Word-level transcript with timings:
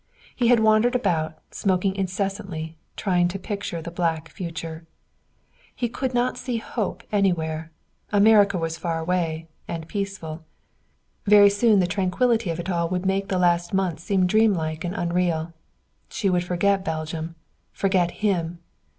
He 0.35 0.47
had 0.47 0.59
wandered 0.61 0.95
about, 0.95 1.37
smoking 1.53 1.95
incessantly, 1.95 2.75
trying 2.97 3.27
to 3.27 3.37
picture 3.37 3.83
the 3.83 3.91
black 3.91 4.29
future. 4.29 4.87
He 5.75 5.87
could 5.89 6.13
see 6.37 6.57
no 6.57 6.63
hope 6.63 7.03
anywhere. 7.11 7.69
America 8.11 8.57
was 8.57 8.79
far 8.79 8.97
away, 8.97 9.47
and 9.67 9.87
peaceful. 9.87 10.43
Very 11.27 11.51
soon 11.51 11.77
the 11.81 11.85
tranquillity 11.85 12.49
of 12.49 12.59
it 12.59 12.67
all 12.67 12.89
would 12.89 13.05
make 13.05 13.27
the 13.27 13.37
last 13.37 13.75
months 13.75 14.01
seem 14.01 14.25
dreamlike 14.25 14.83
and 14.83 14.95
unreal. 14.95 15.53
She 16.09 16.31
would 16.31 16.43
forget 16.45 16.83
Belgium, 16.83 17.35
forget 17.71 18.09
him. 18.25 18.57